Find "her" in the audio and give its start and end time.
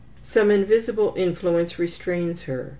2.45-2.69